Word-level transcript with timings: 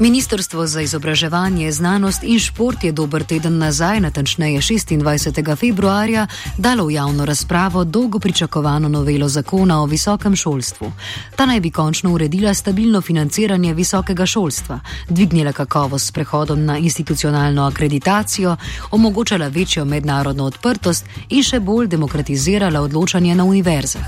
Ministrstvo 0.00 0.66
za 0.66 0.80
izobraževanje, 0.80 1.72
znanost 1.72 2.22
in 2.22 2.38
šport 2.38 2.84
je 2.84 2.92
dober 2.92 3.24
teden 3.24 3.58
nazaj, 3.58 4.00
natančneje 4.00 4.60
26. 4.60 5.56
februarja, 5.56 6.26
dalo 6.58 6.84
v 6.86 6.90
javno 6.90 7.24
razpravo 7.24 7.84
dolgo 7.84 8.18
pričakovano 8.18 8.88
novelo 8.88 9.28
zakona 9.28 9.82
o 9.82 9.86
visokem 9.86 10.36
šolstvu. 10.36 10.92
Ta 11.36 11.46
naj 11.46 11.60
bi 11.60 11.70
končno 11.70 12.12
uredila 12.12 12.54
stabilno 12.54 13.00
financiranje 13.00 13.74
visokega 13.74 14.26
šolstva, 14.26 14.80
dvignila 15.08 15.52
kakovost 15.52 16.06
s 16.06 16.12
prehodom 16.12 16.64
na 16.64 16.78
institucionalno 16.78 17.62
akreditacijo, 17.62 18.56
omogočala 18.90 19.48
večjo 19.48 19.84
mednarodno 19.84 20.44
odprtost 20.44 21.04
in 21.28 21.42
še 21.42 21.60
bolj 21.60 21.88
demokratizirala 21.88 22.80
odločanje 22.80 23.34
na 23.34 23.44
univerzah. 23.44 24.04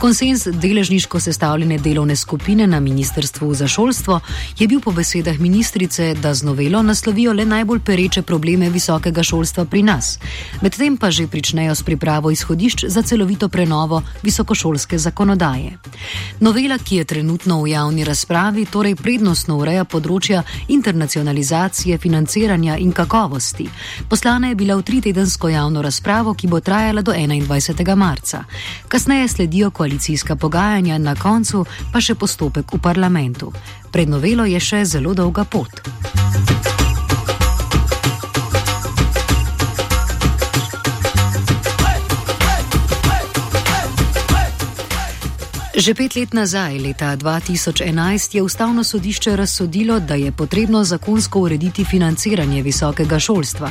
Konsens 0.00 0.46
deležniško 0.46 1.20
sestavljene 1.20 1.78
delovne 1.78 2.16
skupine 2.16 2.66
na 2.66 2.80
Ministrstvu 2.80 3.54
za 3.54 3.68
šolstvo 3.68 4.20
je 4.58 4.68
bil 4.68 4.80
po 4.80 4.92
besedah 4.92 5.17
besedah 5.18 5.40
ministrice, 5.40 6.14
da 6.14 6.34
z 6.34 6.42
novelo 6.42 6.82
naslovijo 6.82 7.32
le 7.32 7.44
najbolj 7.44 7.80
pereče 7.80 8.22
probleme 8.22 8.70
visokega 8.70 9.22
šolstva 9.22 9.64
pri 9.64 9.82
nas, 9.82 10.18
medtem 10.62 10.96
pa 10.96 11.10
že 11.10 11.26
pričnejo 11.26 11.74
s 11.74 11.82
pripravo 11.82 12.30
izhodišč 12.30 12.84
za 12.86 13.02
celovito 13.02 13.48
prenovo 13.48 14.02
visokošolske 14.22 14.98
zakonodaje. 14.98 15.78
Novela, 16.40 16.78
ki 16.78 16.96
je 16.96 17.04
trenutno 17.04 17.62
v 17.62 17.68
javni 17.68 18.04
razpravi, 18.04 18.66
torej 18.66 18.94
prednostno 18.94 19.56
ureja 19.58 19.84
področja 19.84 20.42
internacionalizacije, 20.68 21.98
financiranja 21.98 22.76
in 22.76 22.92
kakovosti. 22.92 23.68
Poslana 24.08 24.48
je 24.48 24.54
bila 24.54 24.76
v 24.76 24.82
tritedensko 24.82 25.48
javno 25.48 25.82
razpravo, 25.82 26.34
ki 26.34 26.46
bo 26.46 26.60
trajala 26.60 27.02
do 27.02 27.12
21. 27.12 27.96
marca. 27.96 28.44
Kasneje 28.88 29.28
sledijo 29.28 29.70
koalicijska 29.70 30.36
pogajanja, 30.36 30.98
na 30.98 31.14
koncu 31.14 31.66
pa 31.92 32.00
še 32.00 32.14
postopek 32.14 32.72
v 32.72 32.78
parlamentu. 32.78 33.52
Pred 33.90 34.08
novelo 34.08 34.44
je 34.44 34.60
še 34.60 34.84
zelo 34.84 35.14
dolga 35.14 35.44
pot. 35.44 35.82
Že 45.78 45.94
pet 45.94 46.16
let 46.18 46.32
nazaj, 46.34 46.74
leta 46.82 47.14
2011, 47.16 48.34
je 48.34 48.42
ustavno 48.42 48.84
sodišče 48.84 49.36
razsodilo, 49.36 50.00
da 50.00 50.14
je 50.14 50.32
potrebno 50.32 50.84
zakonsko 50.84 51.40
urediti 51.40 51.84
financiranje 51.84 52.62
visokega 52.62 53.18
šolstva. 53.18 53.70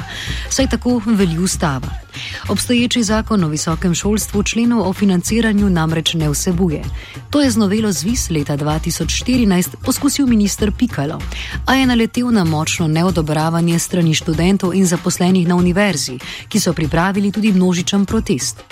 Saj 0.49 0.69
tako 0.69 1.01
veli 1.05 1.37
ustava. 1.37 2.06
Obstoječi 2.49 3.03
zakon 3.03 3.43
o 3.43 3.47
visokem 3.47 3.95
šolstvu 3.95 4.43
členov 4.43 4.89
o 4.89 4.93
financiranju 4.93 5.69
namreč 5.69 6.13
ne 6.13 6.29
vsebuje. 6.29 6.83
To 7.29 7.41
je 7.41 7.51
z 7.51 7.57
novelo 7.57 7.91
ZVIS 7.91 8.29
leta 8.29 8.57
2014 8.57 9.75
poskusil 9.85 10.27
minister 10.27 10.71
Pikalo, 10.71 11.21
a 11.65 11.75
je 11.75 11.85
naletel 11.85 12.31
na 12.31 12.43
močno 12.43 12.87
neodobravanje 12.87 13.79
strani 13.79 14.13
študentov 14.13 14.73
in 14.73 14.85
zaposlenih 14.85 15.47
na 15.47 15.55
univerzi, 15.55 16.19
ki 16.49 16.59
so 16.59 16.73
pripravili 16.73 17.31
tudi 17.31 17.53
množičen 17.53 18.05
protest. 18.05 18.63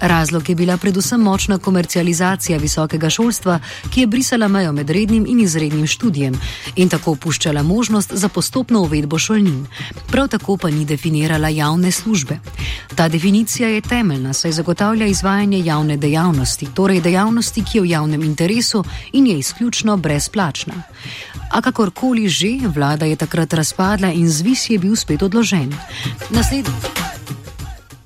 Razlog 0.00 0.48
je 0.48 0.54
bila 0.54 0.76
predvsem 0.76 1.20
močna 1.20 1.58
komercializacija 1.58 2.58
visokega 2.58 3.10
šolstva, 3.10 3.60
ki 3.90 4.00
je 4.00 4.06
brisala 4.06 4.48
mejo 4.48 4.72
med 4.72 4.90
rednim 4.90 5.26
in 5.28 5.40
izrednim 5.40 5.86
študijem 5.86 6.34
in 6.76 6.88
tako 6.88 7.12
opuščala 7.12 7.62
možnost 7.62 8.12
za 8.14 8.28
postopno 8.28 8.80
uvedbo 8.80 9.18
šolnin. 9.18 9.66
Prav 10.10 10.28
tako 10.28 10.56
pa 10.56 10.70
ni 10.70 10.84
definirala 10.84 11.48
javne 11.48 11.92
službe. 11.92 12.38
Ta 12.94 13.08
definicija 13.08 13.68
je 13.68 13.80
temeljna, 13.80 14.32
saj 14.32 14.52
zagotavlja 14.52 15.06
izvajanje 15.06 15.58
javne 15.64 15.96
dejavnosti, 15.96 16.68
torej 16.74 17.00
dejavnosti, 17.00 17.64
ki 17.64 17.78
je 17.78 17.82
v 17.82 17.90
javnem 17.90 18.22
interesu 18.22 18.84
in 19.12 19.26
je 19.26 19.38
izključno 19.38 19.96
brezplačna. 19.96 20.74
A 21.50 21.60
kakorkoli 21.60 22.28
že, 22.28 22.58
vlada 22.66 23.06
je 23.06 23.16
takrat 23.16 23.52
razpadla 23.52 24.12
in 24.12 24.30
zvis 24.30 24.70
je 24.70 24.78
bil 24.78 24.96
spet 24.96 25.22
odložen. 25.22 25.74
Naslednji. 26.30 27.01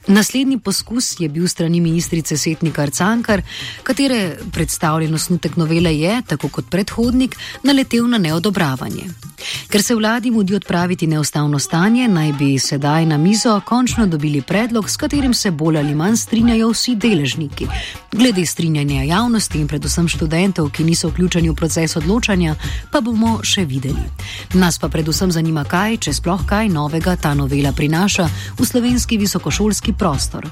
Naslednji 0.07 0.59
poskus 0.59 1.21
je 1.21 1.29
bil 1.29 1.49
strani 1.49 1.81
ministrice 1.81 2.37
Setnikar 2.37 2.91
Cankar, 2.91 3.43
katere 3.83 4.37
predstavljen 4.53 5.15
osnutek 5.15 5.57
novele 5.57 5.99
je, 5.99 6.23
tako 6.27 6.49
kot 6.49 6.71
predhodnik, 6.71 7.37
naletel 7.63 8.07
na 8.09 8.19
neodobravanje. 8.19 9.09
Ker 9.69 9.83
se 9.83 9.95
vladi 9.95 10.31
mudi 10.31 10.55
odpraviti 10.55 11.07
neustavno 11.07 11.59
stanje, 11.59 12.09
naj 12.09 12.33
bi 12.33 12.59
sedaj 12.59 13.07
na 13.07 13.19
mizo 13.19 13.61
končno 13.67 14.07
dobili 14.07 14.43
predlog, 14.43 14.91
s 14.91 14.97
katerim 14.97 15.35
se 15.35 15.51
bolj 15.51 15.79
ali 15.79 15.95
manj 15.95 16.17
strinjajo 16.17 16.71
vsi 16.71 16.95
deležniki. 16.95 17.67
Glede 18.17 18.47
strinjanja 18.47 19.03
javnosti 19.03 19.61
in 19.61 19.69
predvsem 19.69 20.09
študentov, 20.09 20.71
ki 20.73 20.85
niso 20.85 21.09
vključeni 21.09 21.51
v 21.51 21.55
proces 21.55 21.97
odločanja, 21.97 22.55
pa 22.93 23.01
bomo 23.05 23.43
še 23.45 23.67
videli. 23.69 24.01
Nas 24.57 24.79
pa 24.81 24.89
predvsem 24.89 25.33
zanima, 25.33 25.67
kaj, 25.69 25.99
če 26.09 26.17
sploh 26.17 26.47
kaj 26.49 26.73
novega 26.73 27.17
ta 27.21 27.35
novela 27.37 27.77
prinaša 27.77 28.29
v 28.57 28.65
slovenski 28.65 29.21
visokošolski 29.21 29.93
prostor. 29.93 30.49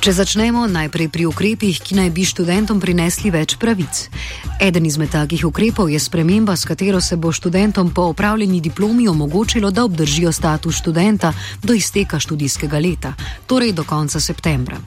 Če 0.00 0.14
začnemo 0.16 0.62
najprej 0.64 1.10
pri 1.12 1.26
ukrepih, 1.28 1.76
ki 1.76 1.92
naj 1.92 2.08
bi 2.16 2.22
študentom 2.24 2.78
prinesli 2.80 3.28
več 3.28 3.58
pravic. 3.60 4.06
Eden 4.56 4.86
izmed 4.88 5.10
takih 5.12 5.42
ukrepov 5.44 5.90
je 5.92 5.98
sprememba, 6.00 6.54
s 6.56 6.64
katero 6.64 7.02
se 7.04 7.18
bo 7.20 7.28
študentom 7.28 7.90
po 7.92 8.06
opravljeni 8.08 8.62
diplomi 8.64 9.08
omogočilo, 9.08 9.68
da 9.70 9.84
obdržijo 9.84 10.32
status 10.32 10.78
študenta 10.80 11.34
do 11.62 11.76
izteka 11.76 12.16
študijskega 12.16 12.80
leta, 12.80 13.12
torej 13.46 13.74
do 13.76 13.84
konca 13.84 14.20
septembra. 14.20 14.78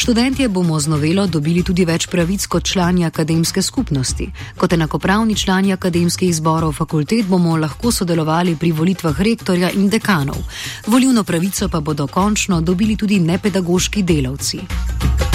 Študentje 0.00 0.48
bomo 0.48 0.80
z 0.80 0.88
novelo 0.88 1.26
dobili 1.26 1.60
tudi 1.60 1.84
več 1.84 2.08
pravic 2.08 2.48
kot 2.48 2.64
člani 2.64 3.04
akademske 3.04 3.62
skupnosti. 3.62 4.30
Kot 4.56 4.72
enakopravni 4.72 5.36
člani 5.36 5.76
akademskih 5.76 6.32
zborov 6.32 6.72
fakultet 6.72 7.28
bomo 7.28 7.58
lahko 7.60 7.92
sodelovali 7.92 8.56
pri 8.56 8.72
volitvah 8.72 9.20
rektorja 9.20 9.74
in 9.76 9.92
dekanov. 9.92 10.40
Volivno 10.86 11.24
pravico 11.24 11.68
pa 11.68 11.80
bodo 11.80 12.08
končno 12.08 12.60
dobili 12.60 12.96
tudi 12.96 13.20
nepedagoški 13.20 14.02
delavci. 14.02 14.53
Lucy. 14.54 15.33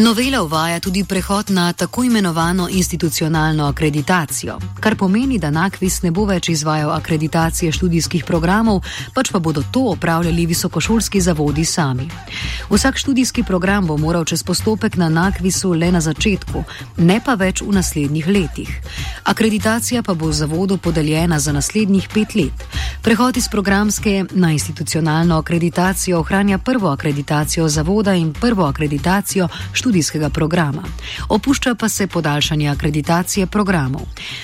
Novela 0.00 0.42
uvaja 0.42 0.80
tudi 0.80 1.04
prehod 1.04 1.50
na 1.50 1.72
tako 1.72 2.04
imenovano 2.04 2.68
institucionalno 2.70 3.66
akreditacijo, 3.66 4.58
kar 4.80 4.96
pomeni, 4.96 5.38
da 5.38 5.50
NAKVIS 5.50 6.02
ne 6.02 6.10
bo 6.10 6.22
več 6.24 6.48
izvajal 6.48 6.92
akreditacije 6.94 7.72
študijskih 7.72 8.24
programov, 8.24 8.84
pač 9.14 9.32
pa 9.32 9.38
bodo 9.38 9.62
to 9.72 9.80
opravljali 9.90 10.46
visokošolski 10.46 11.20
zavodi 11.20 11.64
sami. 11.64 12.06
Vsak 12.70 12.96
študijski 12.96 13.42
program 13.42 13.86
bo 13.86 13.96
moral 13.96 14.24
čez 14.24 14.42
postopek 14.42 14.96
na 14.96 15.08
NAKVISu 15.08 15.72
le 15.72 15.90
na 15.92 16.00
začetku, 16.00 16.62
ne 16.96 17.18
pa 17.24 17.34
več 17.34 17.62
v 17.62 17.74
naslednjih 17.74 18.28
letih. 18.28 18.70
Akreditacija 19.24 20.02
pa 20.02 20.14
bo 20.14 20.30
zavodu 20.32 20.78
podeljena 20.78 21.40
za 21.40 21.52
naslednjih 21.52 22.08
pet 22.14 22.34
let. 22.34 22.64
Prehod 23.02 23.36
iz 23.36 23.48
programske 23.48 24.24
na 24.30 24.52
institucionalno 24.52 25.38
akreditacijo 25.38 26.20
ohranja 26.20 26.58
prvo 26.58 26.88
akreditacijo 26.88 27.68
zavoda 27.68 28.14
in 28.14 28.32
prvo 28.32 28.64
akreditacijo 28.64 29.48
študijskih 29.72 29.87
študijskega 29.88 30.28
programa. 30.30 30.82
Opušča 31.28 31.74
pa 31.74 31.88
se 31.88 32.06
podaljšanje 32.06 32.68
akreditacije 32.68 33.46
programov. 33.46 34.02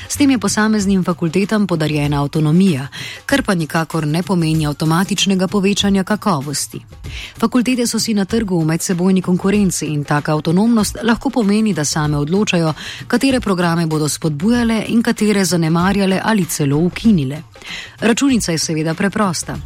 S 0.08 0.16
tem 0.16 0.30
je 0.30 0.38
posameznim 0.38 1.04
fakultetam 1.04 1.66
podarjena 1.66 2.22
avtonomija, 2.22 2.88
kar 3.26 3.42
pa 3.42 3.54
nikakor 3.54 4.06
ne 4.06 4.22
pomeni 4.22 4.66
avtomatičnega 4.66 5.48
povečanja 5.48 6.04
kakovosti. 6.04 6.80
Fakultete 7.38 7.86
so 7.86 8.00
si 8.00 8.14
na 8.14 8.24
trgu 8.24 8.60
v 8.60 8.64
medsebojni 8.64 9.22
konkurenci 9.22 9.86
in 9.86 10.04
taka 10.04 10.32
avtonomnost 10.32 10.96
lahko 11.02 11.30
pomeni, 11.30 11.74
da 11.74 11.84
same 11.84 12.16
odločajo, 12.16 12.72
katere 13.06 13.40
programe 13.40 13.86
bodo 13.86 14.08
spodbujale 14.08 14.84
in 14.88 15.02
katere 15.02 15.44
zanemarjale 15.44 16.20
ali 16.24 16.44
celo 16.44 16.78
ukinile. 16.78 17.42
Računica 18.00 18.52
je 18.52 18.58
seveda 18.58 18.94
preprosta. 18.94 19.56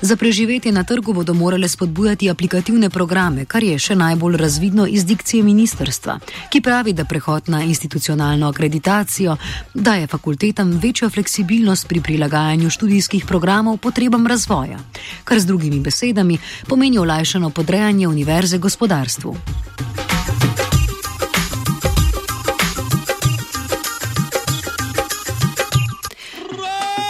Za 0.00 0.16
preživetje 0.16 0.72
na 0.72 0.84
trgu 0.84 1.12
bodo 1.12 1.34
morale 1.34 1.68
spodbujati 1.68 2.30
aplikativne 2.30 2.90
programe, 2.90 3.44
kar 3.44 3.62
je 3.62 3.78
še 3.78 3.94
najbolj 3.94 4.36
razvidno 4.36 4.86
iz 4.86 5.04
dikcije 5.04 5.25
ministerstva, 5.34 6.18
ki 6.50 6.60
pravi, 6.60 6.92
da 6.92 7.04
prehod 7.04 7.48
na 7.48 7.62
institucionalno 7.62 8.48
akreditacijo 8.48 9.36
daje 9.74 10.06
fakultetam 10.06 10.70
večjo 10.82 11.10
fleksibilnost 11.10 11.88
pri 11.88 12.00
prilagajanju 12.00 12.70
študijskih 12.70 13.24
programov 13.26 13.76
potrebam 13.76 14.26
razvoja, 14.26 14.78
kar 15.24 15.40
z 15.40 15.46
drugimi 15.46 15.80
besedami 15.80 16.38
pomeni 16.68 16.98
olajšano 16.98 17.50
podrejanje 17.50 18.08
univerze 18.08 18.58
gospodarstvu. 18.58 19.36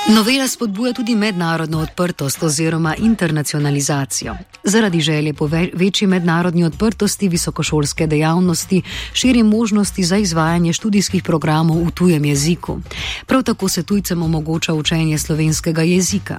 Novela 0.09 0.49
spodbuja 0.49 0.93
tudi 0.93 1.15
mednarodno 1.15 1.79
odprtost 1.79 2.43
oziroma 2.43 2.95
internacionalizacijo. 2.95 4.37
Zaradi 4.65 5.01
želje 5.01 5.35
po 5.35 5.51
večji 5.73 6.09
mednarodni 6.09 6.65
odprtosti 6.65 7.29
visokošolske 7.29 8.07
dejavnosti 8.07 8.83
širi 9.13 9.43
možnosti 9.43 10.05
za 10.05 10.17
izvajanje 10.17 10.73
študijskih 10.73 11.23
programov 11.23 11.87
v 11.87 11.91
tujem 11.91 12.25
jeziku. 12.25 12.79
Prav 13.27 13.43
tako 13.43 13.69
se 13.69 13.83
tujcem 13.83 14.23
omogoča 14.23 14.75
učenje 14.75 15.19
slovenskega 15.19 15.83
jezika. 15.83 16.39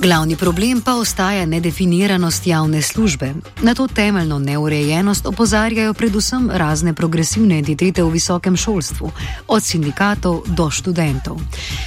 Glavni 0.00 0.36
problem 0.36 0.80
pa 0.80 0.94
ostaja 0.94 1.46
nedefiniranost 1.46 2.46
javne 2.46 2.82
službe. 2.82 3.34
Na 3.62 3.74
to 3.74 3.86
temeljno 3.86 4.38
neurejenost 4.38 5.26
opozarjajo 5.26 5.94
predvsem 5.94 6.50
razne 6.50 6.94
progresivne 6.94 7.58
entitete 7.58 8.02
v 8.02 8.10
visokem 8.10 8.56
šolstvu, 8.56 9.10
od 9.48 9.62
sindikatov 9.62 10.42
do 10.46 10.70
študentov. 10.70 11.40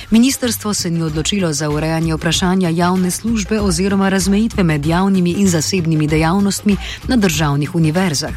Ministrstvo 0.09 0.73
se 0.73 0.89
ni 0.89 1.03
odločilo 1.03 1.53
za 1.53 1.69
urejanje 1.69 2.15
vprašanja 2.15 2.69
javne 2.69 3.11
službe 3.11 3.61
oziroma 3.61 4.09
razmejitve 4.09 4.63
med 4.63 4.85
javnimi 4.85 5.31
in 5.31 5.47
zasebnimi 5.47 6.07
dejavnostmi 6.07 6.77
na 7.07 7.15
državnih 7.15 7.75
univerzah. 7.75 8.35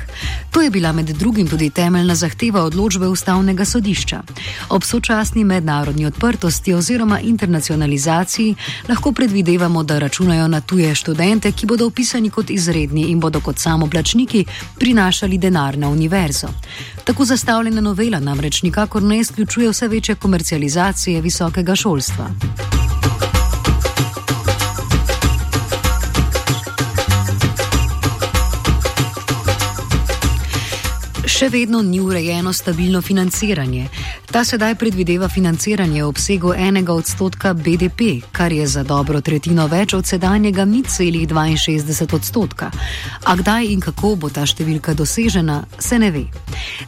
To 0.50 0.62
je 0.62 0.70
bila 0.70 0.93
med 0.93 1.06
drugim 1.06 1.49
tudi 1.49 1.70
temeljna 1.70 2.15
zahteva 2.15 2.62
odločbe 2.62 3.09
ustavnega 3.09 3.65
sodišča. 3.65 4.23
Ob 4.69 4.85
sočasni 4.85 5.44
mednarodni 5.44 6.06
odprtosti 6.06 6.75
oziroma 6.75 7.20
internacionalizaciji 7.20 8.55
lahko 8.88 9.12
predvideva 9.12 9.64
predvidevamo, 9.65 9.83
da 9.83 9.99
računajo 9.99 10.49
na 10.49 10.61
tuje 10.61 10.95
študente, 10.95 11.53
ki 11.53 11.67
bodo 11.67 11.87
upisani 11.87 12.31
kot 12.31 12.51
izredni 12.51 13.03
in 13.11 13.21
bodo 13.21 13.41
kot 13.41 13.59
samoplačniki 13.59 14.45
prinašali 14.79 15.39
denar 15.39 15.79
na 15.79 15.89
univerzo. 15.89 16.49
Tako 17.05 17.25
zastavljena 17.25 17.81
novela 17.81 18.21
namreč 18.21 18.63
nikakor 18.63 19.03
ne 19.03 19.19
izključuje 19.19 19.71
vse 19.71 19.89
večje 19.89 20.15
komercializacije 20.15 21.21
visokega 21.21 21.77
šolstva. 21.77 22.84
Še 31.35 31.49
vedno 31.51 31.81
ni 31.83 31.99
urejeno 31.99 32.53
stabilno 32.53 33.01
financiranje. 33.03 33.89
Ta 34.31 34.45
sedaj 34.47 34.77
predvideva 34.79 35.27
financiranje 35.29 36.05
v 36.05 36.07
obsegu 36.07 36.53
enega 36.55 36.95
odstotka 36.95 37.51
BDP, 37.59 38.23
kar 38.31 38.53
je 38.55 38.67
za 38.71 38.85
dobro 38.87 39.19
tretjino 39.21 39.67
več 39.67 39.97
od 39.99 40.07
sedanjega 40.07 40.63
nicelih 40.65 41.27
62 41.27 42.15
odstotka. 42.15 42.71
A 43.27 43.35
kdaj 43.35 43.67
in 43.67 43.83
kako 43.83 44.13
bo 44.15 44.31
ta 44.31 44.47
številka 44.47 44.95
dosežena, 44.95 45.65
se 45.79 45.99
ne 45.99 46.13
ve. 46.15 46.23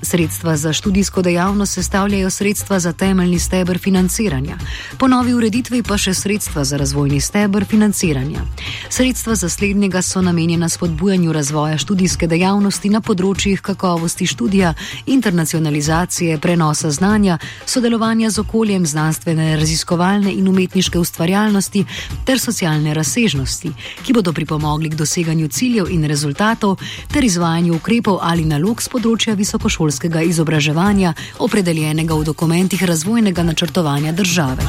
Sredstva 0.03 0.55
za 0.57 0.71
študijsko 0.73 1.27
dejavnost 1.27 1.81
sestavljajo 1.81 2.31
sredstva 2.31 2.79
za 2.79 2.93
temeljni 2.93 3.43
stebr 3.43 3.83
financiranja, 3.83 4.61
po 4.99 5.11
novi 5.11 5.35
ureditvi 5.35 5.83
pa 5.83 5.99
še 5.99 6.15
sredstva 6.15 6.63
za 6.63 6.79
razvojni 6.79 7.19
stebr 7.21 7.67
financiranja. 7.67 8.47
Sredstva 8.95 9.35
za 9.35 9.51
slednjega 9.51 10.03
so 10.07 10.23
namenjena 10.23 10.69
spodbujanju 10.69 11.35
razvoja 11.35 11.83
študijske 11.83 12.31
dejavnosti 12.31 12.95
na 12.95 13.03
področjih 13.03 13.59
kakovosti 13.59 14.36
študija, 14.37 14.75
internacionalizacije, 15.07 16.39
prenosa 16.39 16.91
znanja, 16.91 17.39
sodelovanja 17.67 18.31
z 18.31 18.39
okoljem, 18.39 18.87
znanstvene, 18.87 19.57
raziskovalne 19.57 20.33
in 20.33 20.49
umetniške 20.49 20.99
ustvarjalnosti 20.99 21.85
ter 22.25 22.41
socialne 22.41 22.95
razsežnosti, 22.95 23.73
ki 24.05 24.13
bodo 24.13 24.33
pripomogli 24.33 24.91
k 24.91 25.01
doseganju 25.01 25.49
ciljev 25.49 25.89
in 25.91 26.05
rezultatov 26.05 26.77
ter 27.13 27.25
izvajanju 27.25 27.77
ukrepov 27.77 28.19
ali 28.21 28.45
nalog 28.45 28.83
z 28.83 28.93
področja 28.93 29.35
visokošolskega 29.35 30.23
izobraževanja, 30.29 31.15
opredeljenega 31.39 32.15
v 32.15 32.29
dokumentih 32.29 32.85
razvojnega 32.85 33.43
načrtovanja 33.43 34.13
države. 34.13 34.69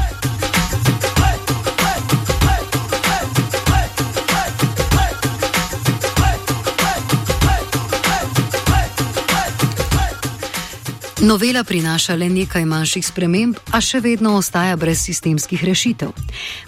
Novela 11.21 11.63
prinaša 11.63 12.15
le 12.15 12.29
nekaj 12.29 12.65
manjših 12.65 13.05
sprememb, 13.05 13.55
a 13.73 13.79
še 13.81 13.97
vedno 14.05 14.35
ostaja 14.37 14.75
brez 14.77 14.99
sistemskih 15.01 15.63
rešitev. 15.65 16.11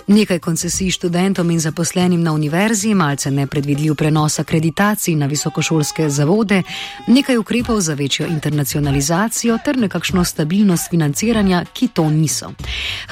Nekaj 0.07 0.40
koncesij 0.42 0.90
študentom 0.96 1.51
in 1.54 1.60
zaposlenim 1.62 2.24
na 2.24 2.34
univerzi, 2.34 2.96
malce 2.98 3.30
nepredvidljiv 3.31 3.94
prenos 3.96 4.40
akreditacij 4.42 5.13
na 5.16 5.28
visokošolske 5.30 6.10
zavode, 6.10 6.63
nekaj 7.07 7.38
ukrepov 7.38 7.81
za 7.81 7.94
večjo 7.94 8.25
internacionalizacijo 8.25 9.60
ter 9.66 9.78
nekakšno 9.78 10.25
stabilnost 10.25 10.90
financiranja, 10.90 11.62
ki 11.74 11.88
to 11.94 12.10
niso. 12.10 12.50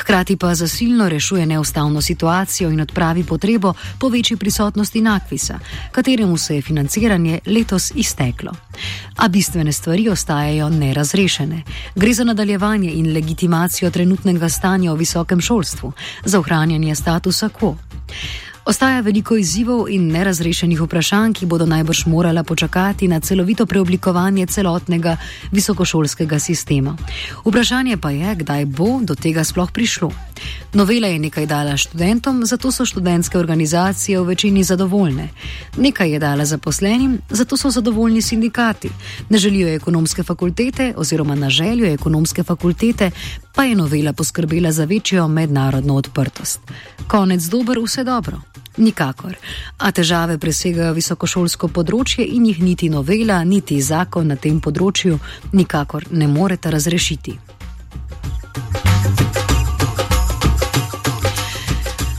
Hkrati 0.02 0.40
pa 0.42 0.56
zasilno 0.56 1.10
rešuje 1.10 1.46
neustavno 1.46 2.02
situacijo 2.02 2.72
in 2.74 2.82
odpravi 2.82 3.24
potrebo 3.24 3.74
po 4.00 4.10
večji 4.10 4.38
prisotnosti 4.38 5.02
nakvisa, 5.02 5.60
kateremu 5.92 6.38
se 6.38 6.56
je 6.56 6.62
financiranje 6.62 7.40
letos 7.46 7.92
izteklo. 7.96 8.52
A 9.16 9.28
bistvene 9.28 9.72
stvari 9.72 10.10
ostajajo 10.10 10.70
nerazrešene 10.70 11.27
rešene. 11.28 11.62
Gre 11.96 12.14
za 12.14 12.24
nadaljevanje 12.24 12.92
in 12.92 13.12
legitimacijo 13.14 13.92
trenutnega 13.92 14.50
stanja 14.50 14.94
v 14.94 15.04
visokem 15.04 15.42
šolstvu, 15.42 15.92
za 16.26 16.40
ohranjanje 16.40 16.96
statusa 16.96 17.50
quo. 17.50 17.76
Ostaja 18.68 19.00
veliko 19.00 19.38
izzivov 19.40 19.86
in 19.88 20.10
nerazrešenih 20.12 20.82
vprašanj, 20.84 21.38
ki 21.40 21.46
bodo 21.48 21.66
najbrž 21.66 22.02
morala 22.12 22.42
počakati 22.44 23.08
na 23.08 23.20
celovito 23.24 23.66
preoblikovanje 23.66 24.46
celotnega 24.46 25.14
visokošolskega 25.52 26.40
sistema. 26.40 26.98
Vprašanje 27.46 27.98
pa 27.98 28.12
je, 28.12 28.36
kdaj 28.36 28.66
bo 28.66 29.00
do 29.02 29.16
tega 29.16 29.44
sploh 29.48 29.72
prišlo. 29.72 30.12
Novela 30.74 31.08
je 31.08 31.20
nekaj 31.20 31.48
dala 31.48 31.78
študentom, 31.78 32.44
zato 32.46 32.72
so 32.72 32.86
študentske 32.86 33.40
organizacije 33.40 34.20
v 34.20 34.28
večini 34.34 34.64
zadovoljne. 34.64 35.30
Nekaj 35.78 36.12
je 36.12 36.20
dala 36.20 36.46
zaposlenim, 36.46 37.22
zato 37.30 37.58
so 37.58 37.72
zadovoljni 37.72 38.22
sindikati. 38.22 38.90
Ne 39.30 39.38
želijo 39.38 39.76
ekonomske 39.76 40.24
fakultete 40.24 40.94
oziroma 40.98 41.36
na 41.36 41.50
željo 41.50 41.94
ekonomske 41.94 42.44
fakultete, 42.44 43.12
pa 43.56 43.64
je 43.64 43.76
novela 43.76 44.14
poskrbela 44.14 44.72
za 44.72 44.86
večjo 44.86 45.28
mednarodno 45.28 45.96
odprtost. 45.96 46.60
Konec 47.08 47.44
dober, 47.44 47.80
vse 47.80 48.04
dobro. 48.04 48.42
Nikakor. 48.78 49.38
A 49.78 49.92
težave 49.92 50.38
presegajo 50.38 50.94
visokošolsko 50.94 51.68
področje 51.68 52.26
in 52.26 52.46
jih 52.46 52.62
niti 52.62 52.90
novela, 52.90 53.44
niti 53.44 53.82
zakon 53.82 54.28
na 54.28 54.36
tem 54.36 54.60
področju 54.62 55.20
nikakor 55.54 56.08
ne 56.12 56.28
moreta 56.28 56.70
razrešiti. 56.70 57.38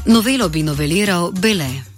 Novelo 0.09 0.49
bi 0.49 0.63
noveliral 0.63 1.33
Bele. 1.33 1.98